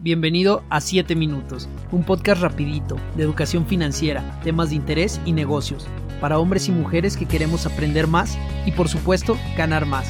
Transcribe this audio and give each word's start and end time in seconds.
Bienvenido 0.00 0.62
a 0.70 0.80
7 0.80 1.16
Minutos, 1.16 1.68
un 1.90 2.04
podcast 2.04 2.40
rapidito 2.40 2.94
de 3.16 3.24
educación 3.24 3.66
financiera, 3.66 4.38
temas 4.44 4.70
de 4.70 4.76
interés 4.76 5.20
y 5.24 5.32
negocios, 5.32 5.88
para 6.20 6.38
hombres 6.38 6.68
y 6.68 6.70
mujeres 6.70 7.16
que 7.16 7.26
queremos 7.26 7.66
aprender 7.66 8.06
más 8.06 8.38
y 8.64 8.70
por 8.70 8.88
supuesto 8.88 9.36
ganar 9.56 9.86
más. 9.86 10.08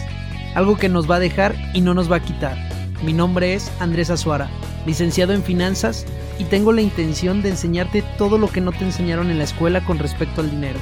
Algo 0.54 0.77
que 0.77 0.90
nos 0.90 1.11
va 1.11 1.16
a 1.16 1.21
dejar 1.21 1.54
y 1.72 1.80
no 1.80 1.95
nos 1.95 2.12
va 2.12 2.16
a 2.16 2.22
quitar. 2.22 2.59
Mi 3.03 3.14
nombre 3.14 3.54
es 3.54 3.72
Andrés 3.80 4.11
Azuara, 4.11 4.51
licenciado 4.85 5.32
en 5.32 5.43
finanzas 5.43 6.05
y 6.39 6.45
tengo 6.45 6.75
la 6.75 6.82
intención 6.82 7.41
de 7.41 7.48
enseñarte 7.48 8.05
todo 8.18 8.36
lo 8.36 8.48
que 8.48 8.61
no 8.61 8.73
te 8.73 8.84
enseñaron 8.84 9.30
en 9.30 9.39
la 9.39 9.45
escuela 9.45 9.82
con 9.86 9.98
respecto 9.98 10.43
al 10.43 10.50
dinero 10.50 10.80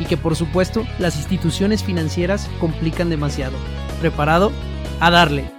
y 0.00 0.04
que 0.06 0.16
por 0.16 0.34
supuesto 0.34 0.84
las 0.98 1.14
instituciones 1.14 1.84
financieras 1.84 2.50
complican 2.58 3.08
demasiado. 3.08 3.56
¿Preparado? 4.00 4.50
A 4.98 5.12
darle. 5.12 5.57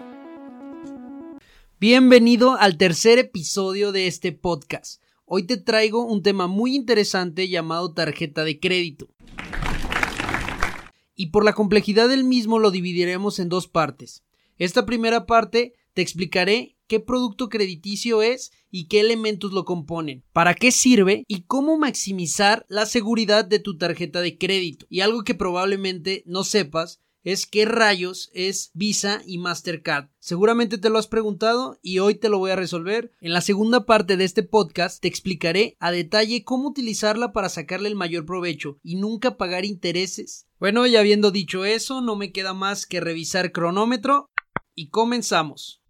Bienvenido 1.81 2.57
al 2.57 2.75
tercer 2.75 3.19
episodio 3.19 3.93
de 3.93 4.07
este 4.07 4.33
podcast. 4.33 5.01
Hoy 5.23 5.43
te 5.43 5.55
traigo 5.55 6.03
un 6.03 6.21
tema 6.21 6.47
muy 6.47 6.75
interesante 6.75 7.47
llamado 7.47 7.93
tarjeta 7.93 8.43
de 8.43 8.59
crédito. 8.59 9.07
Y 11.15 11.27
por 11.27 11.45
la 11.45 11.53
complejidad 11.53 12.09
del 12.09 12.25
mismo 12.25 12.59
lo 12.59 12.71
dividiremos 12.71 13.39
en 13.39 13.47
dos 13.47 13.69
partes. 13.69 14.25
Esta 14.57 14.85
primera 14.85 15.25
parte 15.25 15.73
te 15.93 16.01
explicaré 16.01 16.75
qué 16.87 16.99
producto 16.99 17.47
crediticio 17.47 18.23
es 18.23 18.51
y 18.69 18.89
qué 18.89 18.99
elementos 18.99 19.53
lo 19.53 19.63
componen, 19.63 20.25
para 20.33 20.55
qué 20.55 20.73
sirve 20.73 21.23
y 21.29 21.43
cómo 21.43 21.77
maximizar 21.77 22.65
la 22.67 22.87
seguridad 22.87 23.45
de 23.45 23.59
tu 23.59 23.77
tarjeta 23.77 24.19
de 24.19 24.37
crédito. 24.37 24.85
Y 24.89 24.99
algo 24.99 25.23
que 25.23 25.33
probablemente 25.33 26.23
no 26.25 26.43
sepas 26.43 26.99
es 27.23 27.45
qué 27.45 27.65
rayos 27.65 28.29
es 28.33 28.71
Visa 28.73 29.21
y 29.25 29.37
Mastercard. 29.37 30.09
Seguramente 30.19 30.77
te 30.77 30.89
lo 30.89 30.97
has 30.97 31.07
preguntado 31.07 31.79
y 31.81 31.99
hoy 31.99 32.15
te 32.15 32.29
lo 32.29 32.39
voy 32.39 32.51
a 32.51 32.55
resolver. 32.55 33.11
En 33.21 33.33
la 33.33 33.41
segunda 33.41 33.85
parte 33.85 34.17
de 34.17 34.23
este 34.23 34.43
podcast 34.43 35.01
te 35.01 35.07
explicaré 35.07 35.75
a 35.79 35.91
detalle 35.91 36.43
cómo 36.43 36.69
utilizarla 36.69 37.31
para 37.31 37.49
sacarle 37.49 37.89
el 37.89 37.95
mayor 37.95 38.25
provecho 38.25 38.79
y 38.83 38.95
nunca 38.95 39.37
pagar 39.37 39.65
intereses. 39.65 40.47
Bueno, 40.59 40.85
ya 40.87 40.99
habiendo 40.99 41.31
dicho 41.31 41.65
eso, 41.65 42.01
no 42.01 42.15
me 42.15 42.31
queda 42.31 42.53
más 42.53 42.85
que 42.85 42.99
revisar 42.99 43.51
cronómetro 43.51 44.27
y 44.75 44.89
comenzamos. 44.89 45.81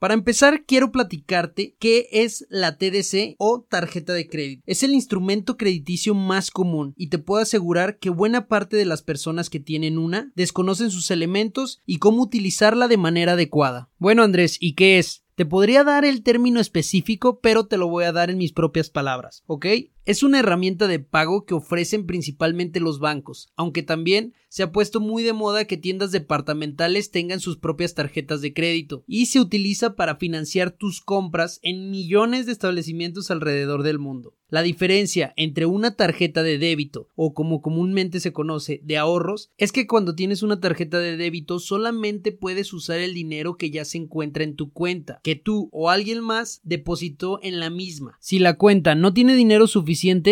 Para 0.00 0.14
empezar, 0.14 0.64
quiero 0.64 0.92
platicarte 0.92 1.76
qué 1.78 2.08
es 2.10 2.46
la 2.48 2.78
TDC 2.78 3.34
o 3.36 3.66
tarjeta 3.68 4.14
de 4.14 4.26
crédito. 4.26 4.62
Es 4.64 4.82
el 4.82 4.94
instrumento 4.94 5.58
crediticio 5.58 6.14
más 6.14 6.50
común 6.50 6.94
y 6.96 7.08
te 7.08 7.18
puedo 7.18 7.42
asegurar 7.42 7.98
que 7.98 8.08
buena 8.08 8.48
parte 8.48 8.78
de 8.78 8.86
las 8.86 9.02
personas 9.02 9.50
que 9.50 9.60
tienen 9.60 9.98
una 9.98 10.32
desconocen 10.34 10.90
sus 10.90 11.10
elementos 11.10 11.82
y 11.84 11.98
cómo 11.98 12.22
utilizarla 12.22 12.88
de 12.88 12.96
manera 12.96 13.32
adecuada. 13.32 13.90
Bueno, 13.98 14.22
Andrés, 14.22 14.56
¿y 14.58 14.72
qué 14.72 14.98
es? 14.98 15.22
Te 15.34 15.44
podría 15.44 15.84
dar 15.84 16.06
el 16.06 16.22
término 16.22 16.60
específico, 16.60 17.40
pero 17.40 17.66
te 17.66 17.76
lo 17.76 17.86
voy 17.88 18.04
a 18.04 18.12
dar 18.12 18.30
en 18.30 18.38
mis 18.38 18.52
propias 18.52 18.88
palabras, 18.88 19.42
¿ok? 19.46 19.66
Es 20.06 20.22
una 20.22 20.38
herramienta 20.38 20.88
de 20.88 20.98
pago 20.98 21.44
que 21.44 21.52
ofrecen 21.52 22.06
principalmente 22.06 22.80
los 22.80 23.00
bancos, 23.00 23.52
aunque 23.54 23.82
también 23.82 24.32
se 24.48 24.62
ha 24.62 24.72
puesto 24.72 24.98
muy 24.98 25.22
de 25.22 25.34
moda 25.34 25.66
que 25.66 25.76
tiendas 25.76 26.10
departamentales 26.10 27.10
tengan 27.10 27.38
sus 27.38 27.58
propias 27.58 27.94
tarjetas 27.94 28.40
de 28.40 28.54
crédito 28.54 29.04
y 29.06 29.26
se 29.26 29.40
utiliza 29.40 29.94
para 29.94 30.16
financiar 30.16 30.70
tus 30.70 31.00
compras 31.00 31.60
en 31.62 31.90
millones 31.90 32.46
de 32.46 32.52
establecimientos 32.52 33.30
alrededor 33.30 33.82
del 33.82 33.98
mundo. 33.98 34.34
La 34.48 34.62
diferencia 34.62 35.32
entre 35.36 35.66
una 35.66 35.94
tarjeta 35.94 36.42
de 36.42 36.58
débito 36.58 37.08
o 37.14 37.34
como 37.34 37.62
comúnmente 37.62 38.18
se 38.18 38.32
conoce 38.32 38.80
de 38.82 38.98
ahorros 38.98 39.52
es 39.58 39.70
que 39.70 39.86
cuando 39.86 40.16
tienes 40.16 40.42
una 40.42 40.58
tarjeta 40.58 40.98
de 40.98 41.16
débito 41.16 41.60
solamente 41.60 42.32
puedes 42.32 42.72
usar 42.72 42.98
el 42.98 43.14
dinero 43.14 43.56
que 43.56 43.70
ya 43.70 43.84
se 43.84 43.98
encuentra 43.98 44.42
en 44.42 44.56
tu 44.56 44.72
cuenta, 44.72 45.20
que 45.22 45.36
tú 45.36 45.68
o 45.70 45.88
alguien 45.88 46.20
más 46.20 46.60
depositó 46.64 47.38
en 47.44 47.60
la 47.60 47.70
misma. 47.70 48.16
Si 48.18 48.40
la 48.40 48.54
cuenta 48.54 48.96
no 48.96 49.14
tiene 49.14 49.36
dinero 49.36 49.68
suficiente, 49.68 49.89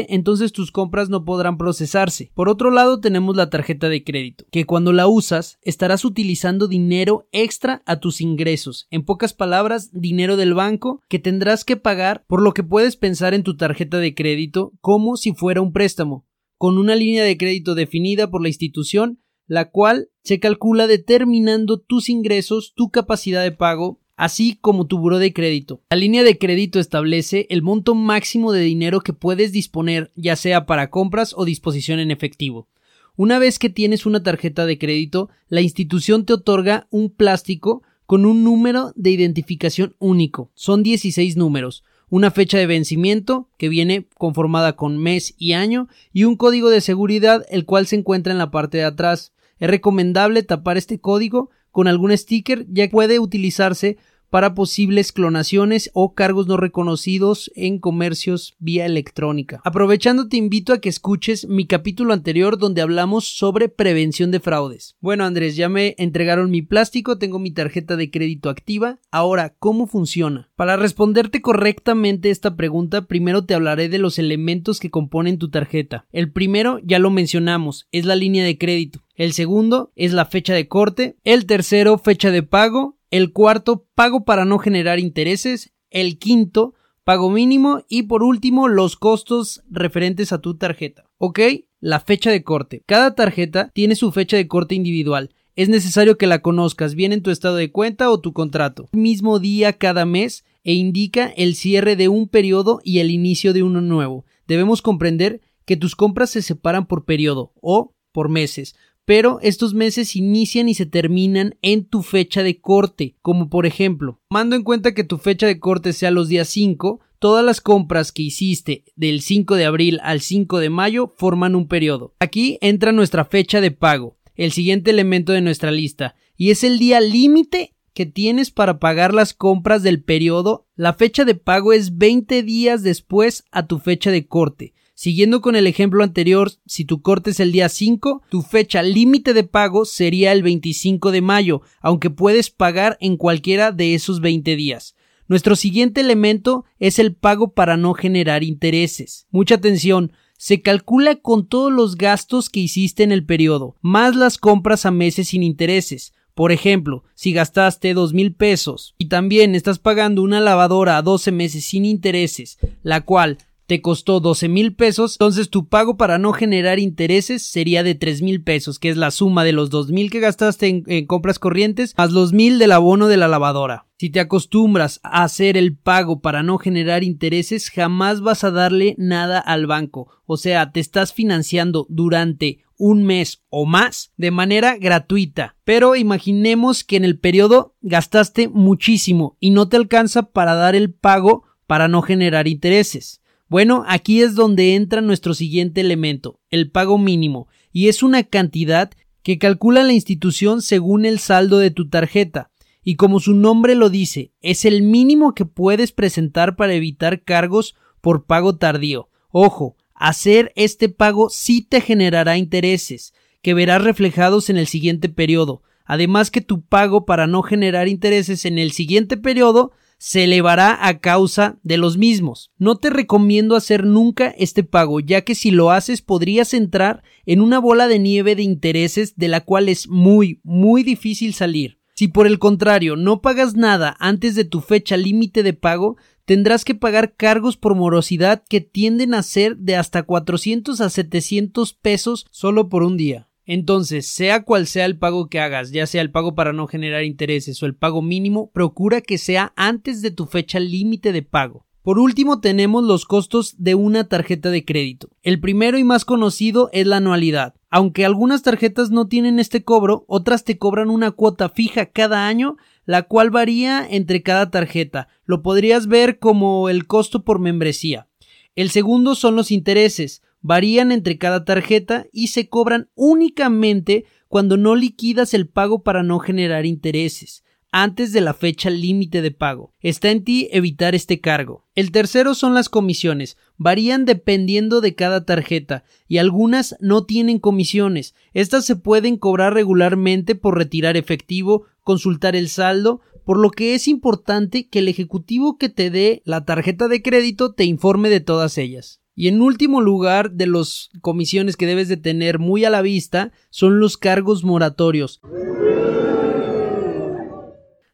entonces 0.09 0.53
tus 0.53 0.73
compras 0.73 1.09
no 1.09 1.25
podrán 1.25 1.59
procesarse. 1.59 2.31
Por 2.35 2.49
otro 2.49 2.71
lado 2.71 3.01
tenemos 3.01 3.37
la 3.37 3.51
tarjeta 3.51 3.89
de 3.89 4.05
crédito, 4.05 4.45
que 4.51 4.65
cuando 4.65 4.93
la 4.93 5.07
usas 5.07 5.59
estarás 5.63 6.05
utilizando 6.05 6.69
dinero 6.69 7.29
extra 7.33 7.83
a 7.87 8.01
tus 8.01 8.21
ingresos. 8.21 8.87
En 8.91 9.05
pocas 9.05 9.35
palabras, 9.35 9.91
dinero 9.93 10.37
del 10.37 10.55
banco 10.55 11.01
que 11.09 11.19
tendrás 11.19 11.65
que 11.65 11.77
pagar 11.77 12.25
por 12.29 12.43
lo 12.43 12.53
que 12.53 12.63
puedes 12.63 12.97
pensar 12.97 13.35
en 13.35 13.43
tu 13.43 13.57
tarjeta 13.57 13.99
de 13.99 14.15
crédito 14.15 14.73
como 14.81 15.17
si 15.17 15.33
fuera 15.33 15.61
un 15.61 15.73
préstamo, 15.73 16.27
con 16.57 16.79
una 16.79 16.95
línea 16.95 17.25
de 17.25 17.37
crédito 17.37 17.75
definida 17.75 18.31
por 18.31 18.43
la 18.43 18.49
institución, 18.49 19.21
la 19.47 19.71
cual 19.71 20.11
se 20.23 20.41
calcula 20.41 20.87
determinando 20.87 21.81
tus 21.81 22.09
ingresos, 22.09 22.75
tu 22.77 22.91
capacidad 22.91 23.43
de 23.43 23.53
pago, 23.53 24.01
así 24.19 24.59
como 24.61 24.87
tu 24.87 24.99
buro 24.99 25.19
de 25.19 25.33
crédito. 25.33 25.81
La 25.91 25.97
línea 25.97 26.25
de 26.25 26.37
crédito 26.37 26.81
establece 26.81 27.47
el 27.49 27.63
monto 27.63 27.95
máximo 27.95 28.53
de 28.53 28.61
dinero 28.61 29.01
que 29.01 29.13
puedes 29.15 29.53
disponer, 29.53 30.11
ya 30.17 30.35
sea 30.37 30.67
para 30.67 30.91
compras 30.91 31.33
o 31.37 31.45
disposición 31.45 32.01
en 32.01 32.11
efectivo. 32.11 32.69
Una 33.17 33.39
vez 33.39 33.59
que 33.59 33.71
tienes 33.71 34.07
una 34.07 34.23
tarjeta 34.23 34.67
de 34.67 34.77
crédito, 34.77 35.31
la 35.49 35.61
institución 35.61 36.27
te 36.27 36.33
otorga 36.33 36.89
un 36.91 37.11
plástico 37.11 37.83
con 38.07 38.27
un 38.27 38.43
número 38.43 38.93
de 38.97 39.11
identificación 39.11 39.95
único. 40.01 40.51
Son 40.55 40.83
16 40.83 41.37
números, 41.37 41.85
una 42.11 42.33
fecha 42.33 42.59
de 42.59 42.67
vencimiento 42.67 43.49
que 43.57 43.69
viene 43.69 44.09
conformada 44.17 44.75
con 44.75 44.99
mes 44.99 45.35
y 45.39 45.53
año 45.53 45.89
y 46.13 46.25
un 46.25 46.37
código 46.37 46.71
de 46.71 46.81
seguridad 46.81 47.47
el 47.51 47.67
cual 47.67 47.87
se 47.87 47.97
encuentra 47.97 48.33
en 48.33 48.39
la 48.39 48.51
parte 48.51 48.79
de 48.79 48.85
atrás. 48.85 49.33
Es 49.61 49.71
recomendable 49.71 50.43
tapar 50.43 50.77
este 50.77 50.99
código 51.01 51.51
con 51.79 51.87
algún 51.87 52.19
sticker 52.19 52.67
ya 52.69 52.91
puede 52.91 53.21
utilizarse 53.21 53.99
para 54.31 54.55
posibles 54.55 55.13
clonaciones 55.13 55.91
o 55.95 56.15
cargos 56.15 56.47
no 56.47 56.57
reconocidos 56.57 57.51
en 57.55 57.79
comercios 57.79 58.57
vía 58.59 58.87
electrónica. 58.87 59.61
Aprovechando 59.65 60.29
te 60.29 60.37
invito 60.37 60.73
a 60.73 60.81
que 60.81 60.89
escuches 60.89 61.49
mi 61.49 61.67
capítulo 61.67 62.13
anterior 62.13 62.59
donde 62.59 62.83
hablamos 62.83 63.27
sobre 63.27 63.69
prevención 63.69 64.31
de 64.31 64.41
fraudes. 64.41 64.97
Bueno 65.01 65.25
Andrés, 65.25 65.57
ya 65.57 65.69
me 65.69 65.95
entregaron 65.99 66.51
mi 66.51 66.63
plástico, 66.63 67.19
tengo 67.19 67.39
mi 67.39 67.51
tarjeta 67.51 67.97
de 67.97 68.11
crédito 68.11 68.51
activa. 68.51 68.99
Ahora, 69.11 69.55
¿cómo 69.59 69.87
funciona? 69.87 70.51
Para 70.57 70.77
responderte 70.77 71.41
correctamente 71.41 72.31
esta 72.31 72.57
pregunta, 72.57 73.07
primero 73.07 73.45
te 73.45 73.55
hablaré 73.55 73.89
de 73.89 73.99
los 73.99 74.19
elementos 74.19 74.81
que 74.81 74.91
componen 74.91 75.39
tu 75.39 75.51
tarjeta. 75.51 76.07
El 76.13 76.33
primero, 76.33 76.81
ya 76.83 76.99
lo 76.99 77.11
mencionamos, 77.11 77.87
es 77.93 78.05
la 78.05 78.17
línea 78.17 78.45
de 78.45 78.59
crédito. 78.59 79.01
El 79.15 79.33
segundo 79.33 79.93
es 79.97 80.13
la 80.13 80.27
fecha 80.27 80.55
de 80.55 80.69
corte. 80.69 81.17
El 81.25 81.47
tercero, 81.47 81.99
fecha 81.99 82.31
de 82.31 82.45
pago 82.45 82.98
el 83.11 83.33
cuarto, 83.33 83.87
pago 83.95 84.25
para 84.25 84.45
no 84.45 84.59
generar 84.59 84.99
intereses, 84.99 85.73
el 85.91 86.19
quinto, 86.19 86.75
pago 87.05 87.31
mínimo 87.31 87.85
y 87.89 88.05
por 88.05 88.23
último, 88.23 88.69
los 88.69 88.97
costos 88.97 89.63
referentes 89.71 90.33
a 90.33 90.41
tu 90.41 90.57
tarjeta. 90.57 91.05
¿Ok? 91.17 91.41
La 91.81 92.01
fecha 92.01 92.31
de 92.31 92.43
corte. 92.43 92.83
Cada 92.87 93.15
tarjeta 93.15 93.71
tiene 93.73 93.95
su 93.95 94.13
fecha 94.13 94.37
de 94.37 94.49
corte 94.49 94.75
individual. 94.75 95.31
Es 95.57 95.69
necesario 95.69 96.19
que 96.19 96.27
la 96.27 96.41
conozcas 96.41 96.95
bien 96.95 97.13
en 97.13 97.23
tu 97.23 97.31
estado 97.31 97.57
de 97.57 97.73
cuenta 97.73 98.11
o 98.11 98.21
tu 98.21 98.33
contrato. 98.33 98.89
Mismo 98.93 99.39
día 99.39 99.73
cada 99.73 100.05
mes 100.05 100.45
e 100.63 100.75
indica 100.75 101.27
el 101.27 101.55
cierre 101.55 101.97
de 101.97 102.09
un 102.09 102.29
periodo 102.29 102.81
y 102.85 102.99
el 102.99 103.11
inicio 103.11 103.53
de 103.53 103.63
uno 103.63 103.81
nuevo. 103.81 104.25
Debemos 104.47 104.83
comprender 104.83 105.41
que 105.65 105.77
tus 105.77 105.97
compras 105.97 106.31
se 106.31 106.43
separan 106.43 106.87
por 106.87 107.05
periodo 107.05 107.53
o 107.61 107.95
por 108.13 108.29
meses 108.29 108.75
pero 109.09 109.39
estos 109.41 109.73
meses 109.73 110.17
inician 110.17 110.69
y 110.69 110.75
se 110.75 110.85
terminan 110.85 111.57
en 111.63 111.87
tu 111.87 112.03
fecha 112.03 112.43
de 112.43 112.61
corte, 112.61 113.17
como 113.23 113.49
por 113.49 113.65
ejemplo, 113.65 114.21
mando 114.29 114.55
en 114.55 114.63
cuenta 114.63 114.93
que 114.93 115.03
tu 115.03 115.17
fecha 115.17 115.47
de 115.47 115.59
corte 115.59 115.95
sea 115.95 116.11
los 116.11 116.29
días 116.29 116.47
5, 116.49 117.01
todas 117.19 117.43
las 117.43 117.63
compras 117.63 118.13
que 118.13 118.25
hiciste 118.25 118.85
del 118.97 119.23
5 119.23 119.55
de 119.55 119.65
abril 119.65 119.99
al 120.03 120.21
5 120.21 120.59
de 120.59 120.69
mayo 120.69 121.15
forman 121.17 121.55
un 121.55 121.69
periodo. 121.69 122.15
Aquí 122.19 122.59
entra 122.61 122.93
nuestra 122.93 123.25
fecha 123.25 123.63
de 123.63 123.71
pago, 123.71 124.19
el 124.35 124.53
siguiente 124.53 124.91
elemento 124.91 125.33
de 125.33 125.41
nuestra 125.41 125.71
lista, 125.71 126.15
y 126.37 126.51
es 126.51 126.63
el 126.63 126.79
día 126.79 127.01
límite 127.01 127.73
que 127.95 128.05
tienes 128.05 128.51
para 128.51 128.79
pagar 128.79 129.15
las 129.15 129.33
compras 129.33 129.83
del 129.83 130.03
periodo. 130.03 130.67
La 130.77 130.93
fecha 130.93 131.25
de 131.25 131.35
pago 131.35 131.73
es 131.73 131.97
20 131.97 132.43
días 132.43 132.83
después 132.83 133.45
a 133.53 133.67
tu 133.67 133.79
fecha 133.79 134.11
de 134.11 134.27
corte. 134.27 134.75
Siguiendo 135.01 135.43
con 135.43 135.55
el 135.55 135.69
ejemplo 135.69 136.03
anterior, 136.03 136.51
si 136.67 136.85
tu 136.85 137.03
corte 137.03 137.31
es 137.31 137.39
el 137.39 137.53
día 137.53 137.69
5, 137.69 138.23
tu 138.29 138.43
fecha 138.43 138.83
límite 138.83 139.33
de 139.33 139.45
pago 139.45 139.85
sería 139.85 140.33
el 140.33 140.43
25 140.43 141.13
de 141.13 141.21
mayo, 141.21 141.63
aunque 141.81 142.11
puedes 142.11 142.51
pagar 142.51 142.99
en 143.01 143.17
cualquiera 143.17 143.71
de 143.71 143.95
esos 143.95 144.21
20 144.21 144.57
días. 144.57 144.97
Nuestro 145.29 145.55
siguiente 145.55 146.01
elemento 146.01 146.65
es 146.81 146.99
el 146.99 147.15
pago 147.15 147.53
para 147.53 147.77
no 147.77 147.95
generar 147.95 148.43
intereses. 148.43 149.29
Mucha 149.31 149.55
atención, 149.55 150.11
se 150.37 150.63
calcula 150.63 151.15
con 151.15 151.47
todos 151.47 151.73
los 151.73 151.95
gastos 151.95 152.51
que 152.51 152.59
hiciste 152.59 153.05
en 153.05 153.13
el 153.13 153.25
periodo, 153.25 153.77
más 153.81 154.17
las 154.17 154.37
compras 154.37 154.85
a 154.85 154.91
meses 154.91 155.29
sin 155.29 155.45
intereses. 155.45 156.13
Por 156.35 156.51
ejemplo, 156.51 157.05
si 157.15 157.33
gastaste 157.33 157.95
dos 157.95 158.15
mil 158.15 158.35
pesos 158.35 158.97
y 158.99 159.07
también 159.07 159.55
estás 159.55 159.79
pagando 159.79 160.23
una 160.23 160.41
lavadora 160.41 160.97
a 160.97 161.03
12 161.03 161.31
meses 161.31 161.65
sin 161.67 161.85
intereses, 161.85 162.59
la 162.83 163.01
cual 163.01 163.39
te 163.69 163.83
costó 163.83 164.21
12 164.21 164.49
mil 164.49 164.75
pesos, 164.75 165.17
entonces 165.17 165.51
tu 165.51 165.69
pago 165.69 165.99
para 165.99 166.17
no 166.17 166.33
generar 166.33 166.79
intereses 166.79 167.43
sería 167.43 167.83
de 167.83 167.95
3 167.95 168.23
mil 168.23 168.43
pesos, 168.43 168.79
que 168.79 168.89
es 168.89 168.97
la 168.97 169.11
suma 169.11 169.45
de 169.45 169.53
los 169.53 169.69
2 169.69 169.91
mil 169.91 170.11
que 170.11 170.21
gastaste 170.21 170.85
en, 170.87 171.07
compras 171.07 171.39
corrientes 171.39 171.95
más 171.99 172.11
los 172.11 172.33
mil 172.33 172.59
del 172.59 172.73
abono 172.73 173.09
de 173.09 173.19
la 173.19 173.29
lavadora. 173.29 173.85
Si 173.99 174.09
te 174.09 174.21
acostumbras 174.21 175.01
a 175.03 175.23
hacer 175.23 175.59
el 175.59 175.77
pago 175.77 176.23
para 176.23 176.43
no 176.43 176.57
generar 176.57 177.05
intereses, 177.05 177.69
jamás 177.69 178.23
vas 178.23 178.43
a 178.43 178.51
darle 178.51 178.95
nada 178.97 179.39
al 179.39 179.67
banco. 179.67 180.09
O 180.25 180.39
sea, 180.39 180.73
te 180.73 180.81
estás 180.81 181.13
financiando 181.13 181.87
durante 181.91 182.61
un 182.79 183.05
mes 183.05 183.43
o 183.51 183.67
más 183.67 184.13
de 184.17 184.31
manera 184.31 184.79
gratuita. 184.79 185.57
Pero 185.65 185.95
imaginemos 185.95 186.85
que 186.85 186.97
en 186.97 187.05
el 187.05 187.19
periodo 187.19 187.75
gastaste 187.83 188.49
muchísimo 188.49 189.37
y 189.41 189.51
no 189.51 189.69
te 189.69 189.77
alcanza 189.77 190.23
para 190.23 190.55
dar 190.55 190.75
el 190.75 190.95
pago 190.95 191.45
para 191.67 191.87
no 191.87 192.01
generar 192.01 192.49
intereses. 192.49 193.21
Bueno, 193.49 193.85
aquí 193.87 194.21
es 194.21 194.35
donde 194.35 194.75
entra 194.75 195.01
nuestro 195.01 195.33
siguiente 195.33 195.81
elemento, 195.81 196.41
el 196.51 196.71
pago 196.71 196.99
mínimo, 196.99 197.49
y 197.73 197.89
es 197.89 198.03
una 198.03 198.23
cantidad 198.23 198.91
que 199.23 199.39
calcula 199.39 199.83
la 199.85 199.95
institución 199.95 200.61
según 200.61 201.07
el 201.07 201.19
saldo 201.19 201.59
de 201.59 201.71
tu 201.71 201.89
tarjeta. 201.89 202.51
Y 202.83 202.97
como 202.97 203.21
su 203.21 203.35
nombre 203.35 203.75
lo 203.75 203.91
dice, 203.91 204.33
es 204.41 204.65
el 204.65 204.83
mínimo 204.83 205.35
que 205.35 205.45
puedes 205.45 205.93
presentar 205.93 206.57
para 206.57 206.75
evitar 206.75 207.25
cargos 207.25 207.75
por 208.01 208.27
pago 208.27 208.57
tardío. 208.57 209.09
Ojo, 209.31 209.77
hacer 209.95 210.53
este 210.55 210.89
pago 210.89 211.29
sí 211.31 211.63
te 211.63 211.81
generará 211.81 212.37
intereses, 212.39 213.13
que 213.43 213.55
verás 213.55 213.83
reflejados 213.83 214.51
en 214.51 214.59
el 214.59 214.67
siguiente 214.67 215.09
periodo. 215.09 215.63
Además 215.85 216.31
que 216.31 216.41
tu 216.41 216.63
pago 216.63 217.07
para 217.07 217.27
no 217.27 217.43
generar 217.43 217.89
intereses 217.89 218.45
en 218.45 218.59
el 218.59 218.73
siguiente 218.73 219.17
periodo 219.17 219.73
se 219.99 220.25
elevará 220.25 220.87
a 220.87 221.01
causa 221.01 221.59
de 221.63 221.77
los 221.77 221.99
mismos. 221.99 222.53
No 222.57 222.77
te 222.77 222.91
recomiendo 222.91 223.57
hacer 223.57 223.85
nunca 223.85 224.29
este 224.39 224.63
pago, 224.63 225.01
ya 225.01 225.23
que 225.23 225.35
si 225.35 225.51
lo 225.51 225.71
haces 225.71 226.03
podrías 226.03 226.55
entrar 226.55 227.03
en 227.27 227.41
una 227.41 227.59
bola 227.59 227.89
de 227.89 227.99
nieve 227.99 228.37
de 228.37 228.43
intereses 228.43 229.17
de 229.17 229.29
la 229.29 229.41
cual 229.43 229.69
es 229.69 229.89
muy, 229.89 230.41
muy 230.45 230.83
difícil 230.83 231.35
salir. 231.35 231.79
Si 231.95 232.07
por 232.07 232.29
el 232.29 232.39
contrario 232.39 232.95
no 232.95 233.21
pagas 233.21 233.57
nada 233.57 233.97
antes 233.99 234.37
de 234.37 234.45
tu 234.45 234.61
fecha 234.61 234.97
límite 234.97 235.43
de 235.43 235.53
pago, 235.53 235.97
tendrás 236.25 236.65
que 236.65 236.77
pagar 236.77 237.17
cargos 237.17 237.57
por 237.57 237.75
morosidad 237.75 238.45
que 238.49 238.61
tienden 238.61 239.15
a 239.15 239.23
ser 239.25 239.57
de 239.57 239.75
hasta 239.75 240.05
400 240.05 240.81
a 240.81 240.91
700 240.91 241.73
pesos 241.75 242.27
solo 242.31 242.69
por 242.69 242.85
un 242.85 242.97
día. 242.97 243.28
Entonces, 243.49 244.07
sea 244.07 244.45
cual 244.45 244.69
sea 244.69 244.85
el 244.85 244.99
pago 244.99 245.29
que 245.29 245.41
hagas, 245.41 245.73
ya 245.73 245.87
sea 245.87 246.03
el 246.03 246.13
pago 246.13 246.37
para 246.37 246.53
no 246.53 246.69
generar 246.69 247.03
intereses 247.03 247.61
o 247.63 247.67
el 247.67 247.75
pago 247.75 248.03
mínimo, 248.03 248.53
procura 248.53 249.01
que 249.01 249.19
sea 249.19 249.53
antes 249.57 250.03
de 250.03 250.13
tu 250.13 250.27
fecha 250.27 250.61
límite 250.61 251.11
de 251.11 251.23
pago. 251.23 251.67
Por 251.83 251.99
último, 251.99 252.41
tenemos 252.41 252.85
los 252.85 253.07
costos 253.07 253.55
de 253.57 253.75
una 253.75 254.05
tarjeta 254.05 254.51
de 254.51 254.65
crédito. 254.65 255.09
El 255.23 255.41
primero 255.41 255.79
y 255.79 255.85
más 255.85 256.05
conocido 256.05 256.69
es 256.73 256.87
la 256.87 256.99
anualidad. 256.99 257.55
Aunque 257.71 258.05
algunas 258.05 258.43
tarjetas 258.43 258.91
no 258.91 259.09
tienen 259.09 259.39
este 259.39 259.65
cobro, 259.65 260.05
otras 260.07 260.45
te 260.45 260.59
cobran 260.59 260.91
una 260.91 261.11
cuota 261.13 261.49
fija 261.49 261.87
cada 261.87 262.29
año 262.29 262.57
la 262.89 263.03
cual 263.03 263.29
varía 263.29 263.87
entre 263.87 264.23
cada 264.23 264.51
tarjeta. 264.51 265.09
Lo 265.27 265.43
podrías 265.43 265.89
ver 265.89 266.19
como 266.19 266.71
el 266.71 266.87
costo 266.87 267.23
por 267.23 267.39
membresía. 267.39 268.09
El 268.57 268.71
segundo 268.71 269.15
son 269.15 269.37
los 269.37 269.51
intereses. 269.51 270.23
Varían 270.41 270.93
entre 270.93 271.19
cada 271.19 271.45
tarjeta 271.45 272.07
y 272.13 272.29
se 272.29 272.49
cobran 272.49 272.91
únicamente 272.95 274.05
cuando 274.29 274.57
no 274.57 274.77
liquidas 274.77 275.35
el 275.35 275.49
pago 275.49 275.83
para 275.83 276.03
no 276.03 276.19
generar 276.19 276.67
intereses 276.67 277.45
antes 277.71 278.13
de 278.13 278.21
la 278.21 278.35
fecha 278.35 278.71
límite 278.71 279.23
de 279.23 279.31
pago. 279.31 279.75
Está 279.81 280.11
en 280.11 280.25
ti 280.25 280.49
evitar 280.53 280.95
este 280.95 281.21
cargo. 281.21 281.67
El 281.75 281.93
tercero 281.93 282.35
son 282.35 282.55
las 282.55 282.69
comisiones. 282.69 283.37
Varían 283.57 284.05
dependiendo 284.05 284.81
de 284.81 284.95
cada 284.95 285.25
tarjeta 285.25 285.85
y 286.07 286.19
algunas 286.19 286.77
no 286.81 287.05
tienen 287.05 287.39
comisiones. 287.39 288.15
Estas 288.33 288.65
se 288.65 288.77
pueden 288.77 289.17
cobrar 289.17 289.55
regularmente 289.55 290.35
por 290.35 290.57
retirar 290.57 290.97
efectivo, 290.97 291.65
consultar 291.83 292.37
el 292.37 292.49
saldo, 292.49 293.01
por 293.25 293.39
lo 293.39 293.51
que 293.51 293.75
es 293.75 293.89
importante 293.89 294.69
que 294.69 294.79
el 294.79 294.89
ejecutivo 294.89 295.59
que 295.59 295.69
te 295.69 295.91
dé 295.91 296.23
la 296.25 296.45
tarjeta 296.45 296.89
de 296.89 297.03
crédito 297.03 297.53
te 297.53 297.65
informe 297.65 298.09
de 298.09 298.21
todas 298.21 298.57
ellas. 298.57 299.03
Y 299.21 299.27
en 299.27 299.43
último 299.43 299.81
lugar 299.81 300.31
de 300.31 300.47
las 300.47 300.91
comisiones 301.01 301.57
que 301.57 301.67
debes 301.67 301.89
de 301.89 301.97
tener 301.97 302.39
muy 302.39 302.65
a 302.65 302.71
la 302.71 302.83
vista 302.83 303.33
son 303.51 303.81
los 303.81 303.97
cargos 303.97 304.45
moratorios. 304.45 305.21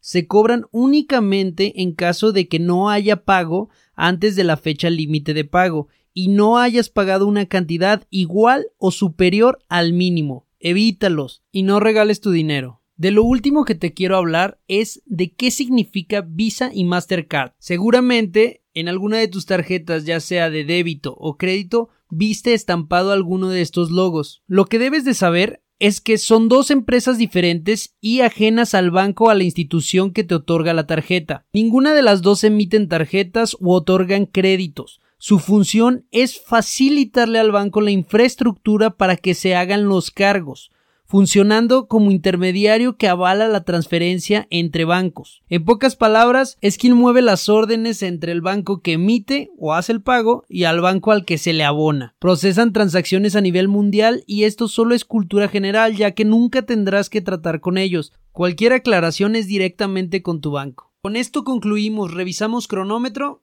Se 0.00 0.26
cobran 0.26 0.66
únicamente 0.70 1.80
en 1.80 1.94
caso 1.94 2.32
de 2.32 2.46
que 2.46 2.58
no 2.58 2.90
haya 2.90 3.24
pago 3.24 3.70
antes 3.94 4.36
de 4.36 4.44
la 4.44 4.58
fecha 4.58 4.90
límite 4.90 5.32
de 5.32 5.46
pago 5.46 5.88
y 6.12 6.28
no 6.28 6.58
hayas 6.58 6.90
pagado 6.90 7.26
una 7.26 7.46
cantidad 7.46 8.06
igual 8.10 8.66
o 8.76 8.90
superior 8.90 9.60
al 9.70 9.94
mínimo. 9.94 10.46
Evítalos 10.60 11.42
y 11.50 11.62
no 11.62 11.80
regales 11.80 12.20
tu 12.20 12.32
dinero. 12.32 12.82
De 12.96 13.12
lo 13.12 13.24
último 13.24 13.64
que 13.64 13.74
te 13.74 13.94
quiero 13.94 14.18
hablar 14.18 14.60
es 14.68 15.02
de 15.06 15.32
qué 15.32 15.50
significa 15.50 16.20
Visa 16.20 16.70
y 16.74 16.84
Mastercard. 16.84 17.52
Seguramente 17.58 18.63
en 18.74 18.88
alguna 18.88 19.18
de 19.18 19.28
tus 19.28 19.46
tarjetas, 19.46 20.04
ya 20.04 20.20
sea 20.20 20.50
de 20.50 20.64
débito 20.64 21.14
o 21.18 21.36
crédito, 21.36 21.88
viste 22.10 22.54
estampado 22.54 23.12
alguno 23.12 23.48
de 23.48 23.62
estos 23.62 23.90
logos. 23.90 24.42
Lo 24.46 24.66
que 24.66 24.78
debes 24.78 25.04
de 25.04 25.14
saber 25.14 25.62
es 25.78 26.00
que 26.00 26.18
son 26.18 26.48
dos 26.48 26.70
empresas 26.70 27.18
diferentes 27.18 27.96
y 28.00 28.20
ajenas 28.20 28.74
al 28.74 28.90
banco 28.90 29.30
a 29.30 29.34
la 29.34 29.44
institución 29.44 30.12
que 30.12 30.24
te 30.24 30.34
otorga 30.34 30.72
la 30.72 30.86
tarjeta. 30.86 31.46
Ninguna 31.52 31.94
de 31.94 32.02
las 32.02 32.22
dos 32.22 32.44
emiten 32.44 32.88
tarjetas 32.88 33.56
u 33.60 33.72
otorgan 33.72 34.26
créditos. 34.26 35.00
Su 35.18 35.38
función 35.38 36.06
es 36.10 36.40
facilitarle 36.40 37.38
al 37.38 37.50
banco 37.50 37.80
la 37.80 37.90
infraestructura 37.90 38.96
para 38.96 39.16
que 39.16 39.34
se 39.34 39.54
hagan 39.54 39.86
los 39.86 40.10
cargos 40.10 40.70
funcionando 41.06 41.86
como 41.86 42.10
intermediario 42.10 42.96
que 42.96 43.08
avala 43.08 43.48
la 43.48 43.64
transferencia 43.64 44.46
entre 44.50 44.84
bancos. 44.84 45.42
En 45.48 45.64
pocas 45.64 45.96
palabras, 45.96 46.56
es 46.60 46.78
quien 46.78 46.94
mueve 46.94 47.22
las 47.22 47.48
órdenes 47.48 48.02
entre 48.02 48.32
el 48.32 48.40
banco 48.40 48.80
que 48.80 48.94
emite 48.94 49.50
o 49.58 49.74
hace 49.74 49.92
el 49.92 50.02
pago 50.02 50.44
y 50.48 50.64
al 50.64 50.80
banco 50.80 51.12
al 51.12 51.24
que 51.24 51.38
se 51.38 51.52
le 51.52 51.64
abona. 51.64 52.14
Procesan 52.18 52.72
transacciones 52.72 53.36
a 53.36 53.40
nivel 53.40 53.68
mundial 53.68 54.24
y 54.26 54.44
esto 54.44 54.68
solo 54.68 54.94
es 54.94 55.04
cultura 55.04 55.48
general 55.48 55.94
ya 55.94 56.12
que 56.12 56.24
nunca 56.24 56.62
tendrás 56.62 57.10
que 57.10 57.20
tratar 57.20 57.60
con 57.60 57.78
ellos. 57.78 58.12
Cualquier 58.32 58.72
aclaración 58.72 59.36
es 59.36 59.46
directamente 59.46 60.22
con 60.22 60.40
tu 60.40 60.50
banco. 60.50 60.92
Con 61.02 61.16
esto 61.16 61.44
concluimos, 61.44 62.14
revisamos 62.14 62.66
cronómetro. 62.66 63.42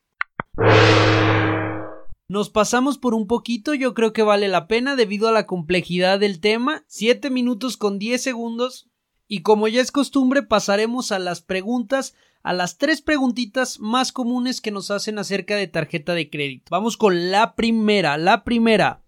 Nos 2.32 2.50
pasamos 2.50 2.98
por 2.98 3.14
un 3.14 3.28
poquito, 3.28 3.74
yo 3.74 3.94
creo 3.94 4.14
que 4.14 4.24
vale 4.24 4.48
la 4.48 4.70
pena 4.70 4.96
debido 4.96 5.28
a 5.28 5.34
la 5.34 5.46
complejidad 5.46 6.18
del 6.18 6.40
tema. 6.40 6.86
7 6.88 7.30
minutos 7.30 7.76
con 7.76 8.00
10 8.00 8.24
segundos. 8.24 8.90
Y 9.28 9.42
como 9.42 9.68
ya 9.68 9.82
es 9.82 9.92
costumbre, 9.92 10.42
pasaremos 10.42 11.12
a 11.12 11.20
las 11.20 11.42
preguntas, 11.42 12.16
a 12.42 12.54
las 12.54 12.78
tres 12.78 13.02
preguntitas 13.02 13.82
más 13.82 14.14
comunes 14.14 14.62
que 14.62 14.72
nos 14.72 14.92
hacen 14.92 15.20
acerca 15.20 15.58
de 15.58 15.68
tarjeta 15.68 16.14
de 16.14 16.30
crédito. 16.30 16.68
Vamos 16.72 16.96
con 16.96 17.32
la 17.32 17.54
primera. 17.54 18.18
La 18.18 18.46
primera. 18.46 19.01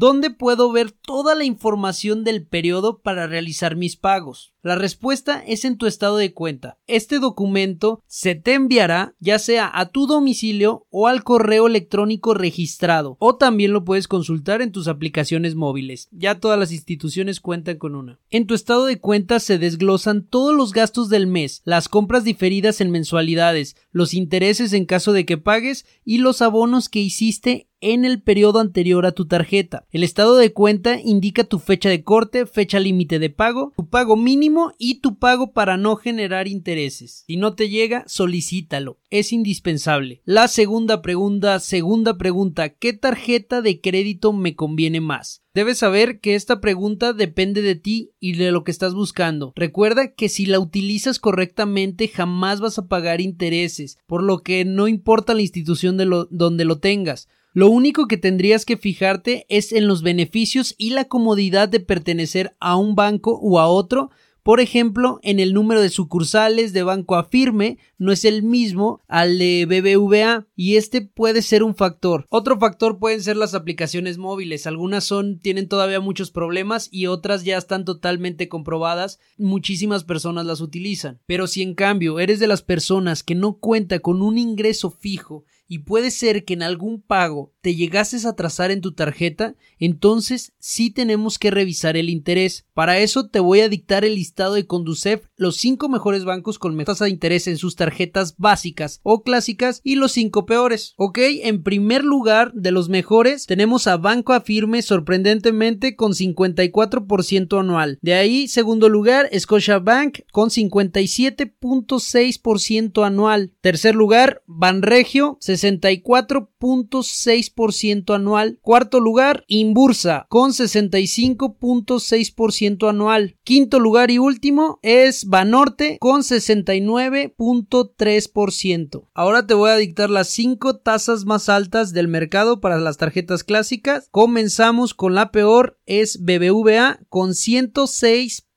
¿Dónde 0.00 0.30
puedo 0.30 0.70
ver 0.70 0.92
toda 0.92 1.34
la 1.34 1.42
información 1.42 2.22
del 2.22 2.46
periodo 2.46 3.00
para 3.00 3.26
realizar 3.26 3.74
mis 3.74 3.96
pagos? 3.96 4.54
La 4.62 4.76
respuesta 4.76 5.42
es 5.44 5.64
en 5.64 5.76
tu 5.76 5.86
estado 5.86 6.18
de 6.18 6.32
cuenta. 6.32 6.78
Este 6.86 7.18
documento 7.18 8.04
se 8.06 8.36
te 8.36 8.54
enviará 8.54 9.16
ya 9.18 9.40
sea 9.40 9.68
a 9.72 9.90
tu 9.90 10.06
domicilio 10.06 10.86
o 10.90 11.08
al 11.08 11.24
correo 11.24 11.66
electrónico 11.66 12.34
registrado 12.34 13.16
o 13.18 13.34
también 13.34 13.72
lo 13.72 13.84
puedes 13.84 14.06
consultar 14.06 14.62
en 14.62 14.70
tus 14.70 14.86
aplicaciones 14.86 15.56
móviles. 15.56 16.08
Ya 16.12 16.38
todas 16.38 16.60
las 16.60 16.70
instituciones 16.70 17.40
cuentan 17.40 17.78
con 17.78 17.96
una. 17.96 18.20
En 18.30 18.46
tu 18.46 18.54
estado 18.54 18.84
de 18.86 19.00
cuenta 19.00 19.40
se 19.40 19.58
desglosan 19.58 20.22
todos 20.22 20.54
los 20.54 20.72
gastos 20.72 21.08
del 21.08 21.26
mes, 21.26 21.60
las 21.64 21.88
compras 21.88 22.22
diferidas 22.22 22.80
en 22.80 22.92
mensualidades, 22.92 23.74
los 23.90 24.14
intereses 24.14 24.72
en 24.74 24.86
caso 24.86 25.12
de 25.12 25.26
que 25.26 25.38
pagues 25.38 25.86
y 26.04 26.18
los 26.18 26.40
abonos 26.40 26.88
que 26.88 27.00
hiciste 27.00 27.67
en 27.80 28.04
el 28.04 28.22
periodo 28.22 28.58
anterior 28.58 29.06
a 29.06 29.12
tu 29.12 29.26
tarjeta. 29.26 29.86
El 29.90 30.02
estado 30.02 30.36
de 30.36 30.52
cuenta 30.52 31.00
indica 31.00 31.44
tu 31.44 31.58
fecha 31.58 31.88
de 31.88 32.02
corte, 32.02 32.46
fecha 32.46 32.80
límite 32.80 33.18
de 33.18 33.30
pago, 33.30 33.72
tu 33.76 33.88
pago 33.88 34.16
mínimo 34.16 34.72
y 34.78 35.00
tu 35.00 35.18
pago 35.18 35.52
para 35.52 35.76
no 35.76 35.96
generar 35.96 36.48
intereses. 36.48 37.24
Si 37.26 37.36
no 37.36 37.54
te 37.54 37.68
llega, 37.68 38.04
solicítalo. 38.06 38.98
Es 39.10 39.32
indispensable. 39.32 40.22
La 40.24 40.48
segunda 40.48 41.02
pregunta, 41.02 41.60
segunda 41.60 42.18
pregunta, 42.18 42.70
¿qué 42.70 42.92
tarjeta 42.92 43.62
de 43.62 43.80
crédito 43.80 44.32
me 44.32 44.54
conviene 44.54 45.00
más? 45.00 45.42
Debes 45.54 45.78
saber 45.78 46.20
que 46.20 46.36
esta 46.36 46.60
pregunta 46.60 47.12
depende 47.12 47.62
de 47.62 47.74
ti 47.74 48.12
y 48.20 48.34
de 48.34 48.52
lo 48.52 48.62
que 48.62 48.70
estás 48.70 48.94
buscando. 48.94 49.52
Recuerda 49.56 50.14
que 50.14 50.28
si 50.28 50.46
la 50.46 50.60
utilizas 50.60 51.18
correctamente 51.18 52.06
jamás 52.06 52.60
vas 52.60 52.78
a 52.78 52.86
pagar 52.86 53.20
intereses, 53.20 53.98
por 54.06 54.22
lo 54.22 54.42
que 54.42 54.64
no 54.64 54.86
importa 54.86 55.34
la 55.34 55.42
institución 55.42 55.96
de 55.96 56.26
donde 56.30 56.64
lo 56.64 56.78
tengas. 56.78 57.28
Lo 57.58 57.70
único 57.70 58.06
que 58.06 58.16
tendrías 58.16 58.64
que 58.64 58.76
fijarte 58.76 59.44
es 59.48 59.72
en 59.72 59.88
los 59.88 60.02
beneficios 60.02 60.76
y 60.78 60.90
la 60.90 61.06
comodidad 61.06 61.68
de 61.68 61.80
pertenecer 61.80 62.54
a 62.60 62.76
un 62.76 62.94
banco 62.94 63.36
o 63.42 63.58
a 63.58 63.66
otro 63.66 64.10
Por 64.44 64.60
ejemplo, 64.60 65.18
en 65.24 65.40
el 65.40 65.52
número 65.52 65.82
de 65.82 65.88
sucursales 65.88 66.72
de 66.72 66.84
Banco 66.84 67.16
Afirme 67.16 67.76
no 67.98 68.12
es 68.12 68.24
el 68.24 68.44
mismo 68.44 69.00
al 69.08 69.38
de 69.38 69.66
BBVA 69.66 70.46
y 70.54 70.76
este 70.76 71.02
puede 71.02 71.42
ser 71.42 71.64
un 71.64 71.74
factor. 71.74 72.26
Otro 72.30 72.60
factor 72.60 73.00
pueden 73.00 73.22
ser 73.22 73.36
las 73.36 73.54
aplicaciones 73.54 74.18
móviles. 74.18 74.68
Algunas 74.68 75.02
son 75.02 75.40
tienen 75.40 75.68
todavía 75.68 75.98
muchos 75.98 76.30
problemas 76.30 76.88
y 76.92 77.08
otras 77.08 77.42
ya 77.42 77.58
están 77.58 77.84
totalmente 77.84 78.48
comprobadas. 78.48 79.18
Muchísimas 79.36 80.04
personas 80.04 80.46
las 80.46 80.60
utilizan. 80.60 81.18
Pero 81.26 81.48
si 81.48 81.62
en 81.62 81.74
cambio 81.74 82.20
eres 82.20 82.38
de 82.38 82.46
las 82.46 82.62
personas 82.62 83.24
que 83.24 83.34
no 83.34 83.58
cuenta 83.58 83.98
con 83.98 84.22
un 84.22 84.38
ingreso 84.38 84.90
fijo 84.90 85.44
y 85.68 85.80
puede 85.80 86.10
ser 86.10 86.44
que 86.44 86.54
en 86.54 86.62
algún 86.62 87.02
pago 87.02 87.52
te 87.60 87.74
llegases 87.74 88.24
a 88.24 88.34
trazar 88.34 88.70
en 88.70 88.80
tu 88.80 88.92
tarjeta, 88.92 89.54
entonces 89.78 90.54
sí 90.58 90.88
tenemos 90.90 91.38
que 91.38 91.50
revisar 91.50 91.98
el 91.98 92.08
interés. 92.08 92.66
Para 92.72 92.98
eso 92.98 93.28
te 93.28 93.40
voy 93.40 93.60
a 93.60 93.68
dictar 93.68 94.02
el 94.04 94.14
listado 94.14 94.54
de 94.54 94.66
Conducef, 94.66 95.26
los 95.36 95.58
5 95.58 95.90
mejores 95.90 96.24
bancos 96.24 96.58
con 96.58 96.78
tasa 96.84 97.04
de 97.04 97.10
interés 97.10 97.46
en 97.46 97.58
sus 97.58 97.76
tarjetas 97.76 98.36
básicas 98.38 99.00
o 99.02 99.22
clásicas 99.22 99.82
y 99.84 99.96
los 99.96 100.12
5 100.12 100.46
peores. 100.46 100.94
Ok, 100.96 101.18
en 101.20 101.62
primer 101.62 102.02
lugar 102.02 102.54
de 102.54 102.70
los 102.70 102.88
mejores 102.88 103.44
tenemos 103.44 103.86
a 103.86 103.98
Banco 103.98 104.32
Afirme 104.32 104.80
sorprendentemente 104.80 105.96
con 105.96 106.12
54% 106.12 107.60
anual. 107.60 107.98
De 108.00 108.14
ahí, 108.14 108.48
segundo 108.48 108.88
lugar, 108.88 109.28
Scotiabank 109.38 110.20
con 110.32 110.48
57.6% 110.48 113.06
anual. 113.06 113.52
Tercer 113.60 113.94
lugar, 113.94 114.42
Banregio 114.46 115.36
64.6% 115.58 118.14
anual. 118.14 118.58
Cuarto 118.62 119.00
lugar, 119.00 119.44
Inbursa 119.46 120.26
con 120.28 120.52
65.6% 120.52 122.88
anual. 122.88 123.36
Quinto 123.44 123.80
lugar 123.80 124.10
y 124.10 124.18
último 124.18 124.78
es 124.82 125.26
Banorte 125.26 125.98
con 126.00 126.22
69.3%. 126.22 129.08
Ahora 129.14 129.46
te 129.46 129.54
voy 129.54 129.70
a 129.70 129.76
dictar 129.76 130.10
las 130.10 130.28
5 130.28 130.78
tasas 130.78 131.24
más 131.24 131.48
altas 131.48 131.92
del 131.92 132.08
mercado 132.08 132.60
para 132.60 132.78
las 132.78 132.96
tarjetas 132.96 133.44
clásicas. 133.44 134.08
Comenzamos 134.10 134.94
con 134.94 135.14
la 135.14 135.30
peor, 135.30 135.78
es 135.86 136.20
BBVA 136.22 136.98
con 137.08 137.34
106 137.34 138.47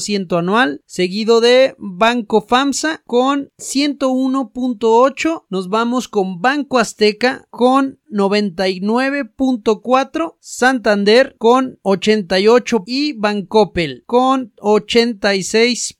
ciento 0.00 0.38
anual, 0.38 0.82
seguido 0.86 1.40
de 1.40 1.74
Banco 1.78 2.40
FAMSA 2.40 3.02
con 3.06 3.50
101.8, 3.58 5.44
nos 5.48 5.68
vamos 5.68 6.08
con 6.08 6.40
Banco 6.40 6.78
Azteca 6.78 7.46
con 7.50 8.00
99.4, 8.10 10.36
Santander 10.40 11.36
con 11.38 11.78
88 11.82 12.84
y 12.86 13.12
Bancopel 13.14 14.04
con 14.06 14.52
86 14.60 15.98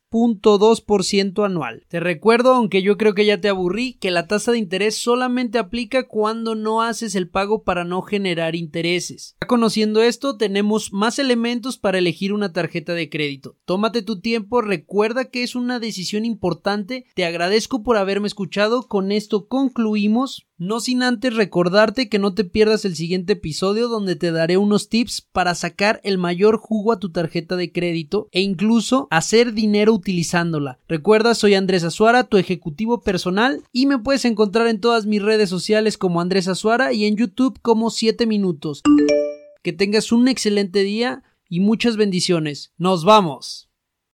ciento 1.02 1.44
anual. 1.44 1.84
Te 1.88 2.00
recuerdo, 2.00 2.54
aunque 2.54 2.82
yo 2.82 2.96
creo 2.96 3.14
que 3.14 3.26
ya 3.26 3.40
te 3.40 3.48
aburrí, 3.48 3.94
que 3.94 4.10
la 4.10 4.26
tasa 4.26 4.52
de 4.52 4.58
interés 4.58 4.96
solamente 4.96 5.58
aplica 5.58 6.08
cuando 6.08 6.54
no 6.54 6.82
haces 6.82 7.14
el 7.14 7.28
pago 7.28 7.64
para 7.64 7.84
no 7.84 8.02
generar 8.02 8.56
intereses. 8.56 9.36
Ya 9.40 9.46
conociendo 9.46 10.02
esto, 10.02 10.36
tenemos 10.36 10.92
más 10.92 11.18
elementos 11.18 11.78
para 11.78 11.98
elegir 11.98 12.32
una 12.32 12.52
tarjeta 12.52 12.94
de 12.94 13.10
crédito. 13.10 13.56
Tómate 13.64 14.02
tu 14.02 14.20
tiempo, 14.20 14.62
recuerda 14.62 15.26
que 15.26 15.42
es 15.42 15.54
una 15.54 15.78
decisión 15.78 16.24
importante. 16.24 17.06
Te 17.14 17.24
agradezco 17.24 17.82
por 17.82 17.96
haberme 17.96 18.26
escuchado. 18.26 18.88
Con 18.88 19.12
esto 19.12 19.48
concluimos. 19.48 20.46
No 20.58 20.80
sin 20.80 21.02
antes 21.02 21.34
recordarte 21.34 22.08
que 22.08 22.18
no 22.18 22.32
te 22.32 22.42
pierdas 22.42 22.86
el 22.86 22.96
siguiente 22.96 23.34
episodio 23.34 23.88
donde 23.88 24.16
te 24.16 24.32
daré 24.32 24.56
unos 24.56 24.88
tips 24.88 25.20
para 25.20 25.54
sacar 25.54 26.00
el 26.02 26.16
mayor 26.16 26.56
jugo 26.56 26.92
a 26.92 26.98
tu 26.98 27.10
tarjeta 27.10 27.56
de 27.56 27.72
crédito 27.72 28.28
e 28.32 28.40
incluso 28.40 29.06
hacer 29.10 29.52
dinero 29.52 29.92
utilizándola. 29.92 30.78
Recuerda, 30.88 31.34
soy 31.34 31.52
Andrés 31.52 31.84
Azuara, 31.84 32.24
tu 32.24 32.38
ejecutivo 32.38 33.02
personal 33.02 33.64
y 33.70 33.84
me 33.84 33.98
puedes 33.98 34.24
encontrar 34.24 34.66
en 34.68 34.80
todas 34.80 35.04
mis 35.04 35.20
redes 35.20 35.50
sociales 35.50 35.98
como 35.98 36.22
Andrés 36.22 36.48
Azuara 36.48 36.94
y 36.94 37.04
en 37.04 37.16
YouTube 37.16 37.58
como 37.60 37.90
7 37.90 38.24
minutos. 38.24 38.80
Que 39.62 39.74
tengas 39.74 40.10
un 40.10 40.26
excelente 40.26 40.84
día 40.84 41.22
y 41.50 41.60
muchas 41.60 41.98
bendiciones. 41.98 42.72
Nos 42.78 43.04
vamos. 43.04 43.65